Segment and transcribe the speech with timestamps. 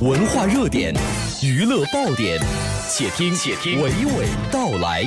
[0.00, 0.94] 文化热点，
[1.42, 2.38] 娱乐爆点，
[2.88, 5.02] 且听且听娓娓道来。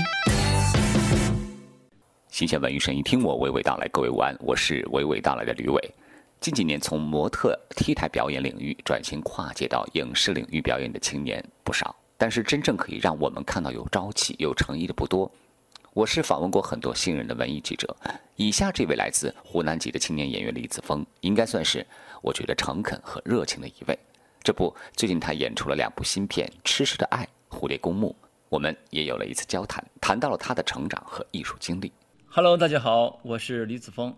[2.27, 3.87] 新鲜文娱声音，听我娓娓道来。
[3.87, 5.91] 各位午安，我是娓娓道来的吕伟。
[6.41, 15.31] 近几年，从模特、T 台表演领域转型跨界到影视领域表演的青年不少，但是真正可以让我们看到有朝气、有诚意的不多。
[15.93, 17.95] 我是访问过很多新人的文艺记者，
[18.35, 21.87] 以下这位来自湖南籍的青年演员李子峰，应该算是
[22.21, 23.97] 我觉得诚恳和热情的一位。
[24.43, 28.15] 这不，最近他演出了两部新片《痴痴的爱》《蝴蝶公墓》，
[28.49, 31.91] 我们也有了一次交谈，谈到了他的成长和艺术经历。
[32.27, 34.11] Hello，大家好，我是李子峰。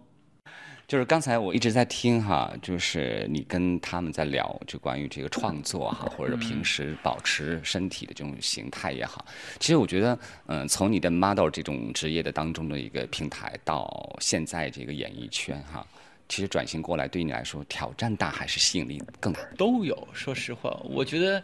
[0.87, 9.25] 就是刚才我一直在听哈，就是你跟他们在聊，就关于这个创作哈，或者平时保持身体的这种形态也好。
[9.59, 15.85] 其实我觉得，嗯，从你的 model 这种职业的当中的一个平台，到现在这个演艺圈哈，
[16.33, 19.39] 其实转型过来对于你来说挑战大还是吸引力更大？
[19.55, 20.07] 都有。
[20.13, 21.43] 说实话，我觉得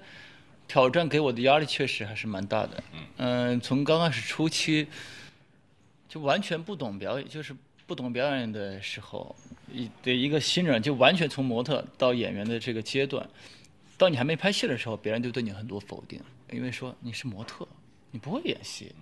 [0.67, 2.84] 挑战给我的压力确实还是蛮大的。
[3.17, 4.87] 嗯，从刚开始初期
[6.07, 7.55] 就完全不懂表演，就是。
[7.85, 9.35] 不懂表演的时候，
[9.73, 13.27] 一对一个新人就完全从模特到演员的这个阶段，
[13.98, 17.67] 到你还没拍戏的时候，别人就对你很多否定，因为说你是模特，
[18.12, 18.93] 你不会演戏。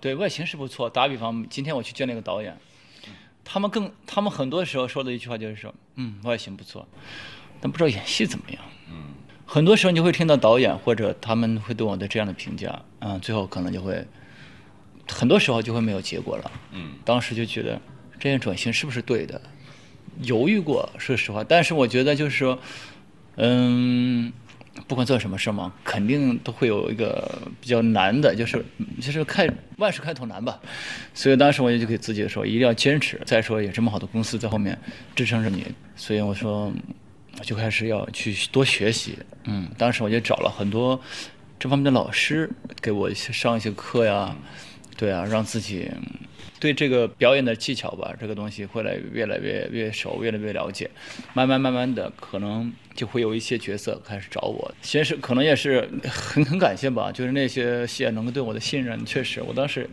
[0.00, 2.58] 对外形是不错，打比方，今天我去见那个导演，
[3.46, 6.86] 他们更他们很多时候说的一句话就是说，嗯，外形不错，
[7.60, 8.60] 但不知道演戏怎么样。
[8.90, 9.14] 嗯，
[9.46, 14.04] 很多时候你会听到导演或者他们会对我的这样的评价，嗯，最后可能就会，
[15.08, 16.50] 很多时候就会没有结果了。
[16.72, 17.80] 嗯，当时就觉得。
[18.18, 19.38] 这样转型是不是对的？
[20.22, 21.44] 犹豫过，说实话。
[21.44, 22.58] 但是我觉得就是说，
[23.36, 24.32] 嗯，
[24.86, 28.64] 不管做什么事嘛，肯定都会有一个比较难的，就是
[29.00, 30.60] 就是开万事开头难吧。
[31.14, 33.20] 所以当时我就给自己说，一定要坚持。
[33.24, 34.78] 再说有这么好的公司在后面
[35.14, 35.66] 支撑着你，
[35.96, 36.72] 所以我说
[37.38, 39.18] 我就开始要去多学习。
[39.44, 41.00] 嗯，当时我就找了很多
[41.58, 44.36] 这方面的老师给我上一些课呀，
[44.96, 45.90] 对啊，让自己。
[46.58, 50.90] 对这个表演的技巧吧，这个东西会来越来越越熟，越来越了解，
[51.34, 54.74] 慢慢慢慢的，可能就会有一些角色开始找我。
[54.80, 59.88] 先是可能也是很很感谢吧，就是那些戏能够对我的信任，确实，我当时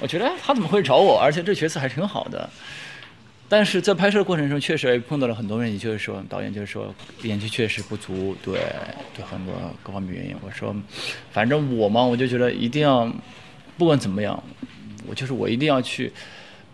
[0.00, 2.48] 我觉得他怎么会找我，而且这角色还挺好的。
[3.48, 8.60] 但是在拍摄过程中，确实也碰到了很多问题，就是说导演就是说演技确实不足，对，
[9.14, 10.34] 对很多各方面原因。
[10.40, 10.74] 我说，
[11.30, 13.10] 反正我嘛，我就觉得一定要，
[13.76, 14.42] 不管怎么样。
[15.06, 16.12] 我就是我一定要去，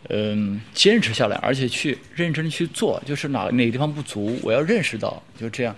[0.08, 3.02] 嗯，坚持下来，而且去认真去做。
[3.04, 5.74] 就是哪哪个地方不足，我要认识到，就这样，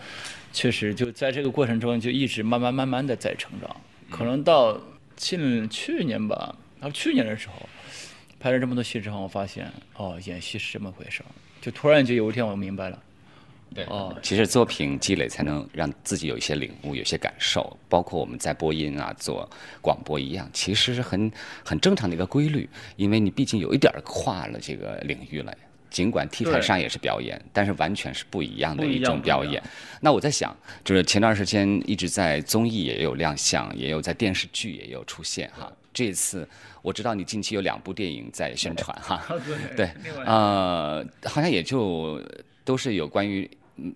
[0.52, 3.76] 确实就在这个过程中就一直慢慢慢慢的在成长。
[4.10, 4.80] 可能到
[5.16, 7.68] 近去年吧，到去年的时候，
[8.38, 11.26] 拍了这么多戏之后，我发现哦，演戏是这么回事儿。
[11.60, 12.98] 就突然就有一天我明白了。
[13.72, 17.76] 对哦，其实作品积累才能让自己有一些领悟，有些感受。
[17.88, 19.48] 包括我们在播音啊、做
[19.80, 21.30] 广播一样，其实是很
[21.64, 22.68] 很正常的一个规律。
[22.96, 25.56] 因为你毕竟有一点跨了这个领域了，
[25.88, 29.62] 尽管 T 台上也是表演，但是完全是不一样的一种表演。
[30.00, 30.52] 那我在想，
[30.84, 35.72] 就是前段时间一直在综艺也有亮相，也有在电视剧也有出现哈。
[35.94, 36.48] 这次
[36.82, 39.22] 我知道你近期有两部电影在宣传哈。
[39.76, 39.88] 对，
[40.26, 42.20] 呃，好像也就
[42.64, 43.48] 都是有关于。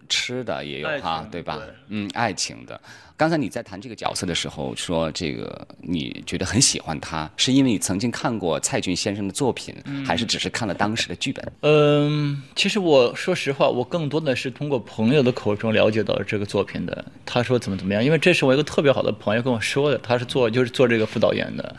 [0.09, 1.59] 吃的也有哈，对吧？
[1.89, 2.81] 嗯，爱情的。
[3.17, 9.73] 刚才你在谈这个角色的时候说，这个你觉得很喜欢他，是因为你曾经看过蔡骏先生的作品，
[10.05, 11.53] 还是只是看了当时的剧本？
[11.61, 17.05] 嗯，其实我说实话，我更多的是通过朋友的口中了解到这个作品的。
[17.25, 21.77] 他说怎么怎么样，因为这是我一个特别好的朋友跟我说的，他是做就是做这个副导演的。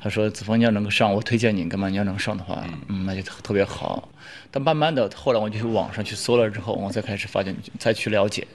[0.00, 4.08] 他说子枫你要能够上，我推荐你，干嘛你要能上的话，嗯，那就特别好。
[4.50, 8.46] 但慢慢的，后来我就去网上去搜了之后，我才开始发现，再去了解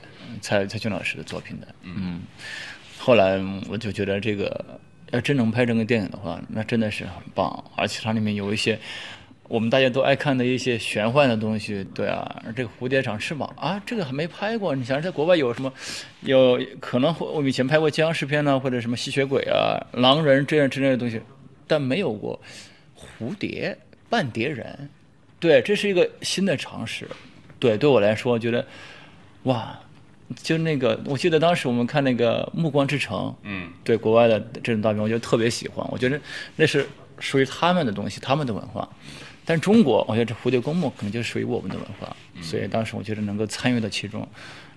[0.43, 1.67] 蔡蔡骏老师的作品的。
[1.83, 2.21] 嗯，
[2.99, 4.79] 后来我就觉得这个
[5.11, 8.77] 要真能拍成个电影的话，那真的是很棒，而且它里面有一些
[9.47, 11.85] 我们大家都爱看的一些玄幻的东西。
[11.95, 14.75] 对啊，这个蝴蝶长翅膀啊，这个还没拍过。
[14.75, 15.71] 你想在国外有什么？
[16.21, 21.21] 有可能我们以前拍过僵尸片呢，或者什么吸血鬼啊、狼人这样之类的东西，
[21.65, 22.39] 但没有过
[22.95, 23.77] 蝴蝶
[24.09, 24.89] 半蝶人。
[25.39, 27.07] 对，这是一个新的尝试。
[27.59, 28.65] 对，对我来说，我觉得，
[29.43, 29.77] 哇，
[30.41, 35.85] 就那个，我记得当时我们看那个《暮光之城》，嗯，对，国外的这种大片，我觉得特别喜欢。
[35.91, 36.19] 我觉得
[36.55, 36.87] 那是
[37.19, 38.87] 属于他们的东西，他们的文化。
[39.45, 42.15] 但中国，我觉得这《蝴蝶公墓》可能就属于我们的文化。
[42.41, 44.25] 所以当时我觉得能够参与到其中，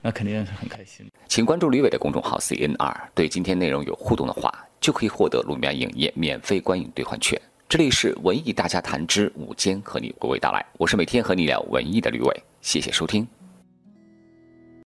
[0.03, 1.07] 那肯定是很开心。
[1.29, 7.41] 请关注吕伟的公众号 CNR，对今天内容有互动的话，就可以获得路面影业免费观影兑换券。
[7.69, 10.65] 这里是文艺大家谈之午间，和你娓娓道来。
[10.79, 13.27] 我是每天和你聊文艺的吕伟，谢谢收听。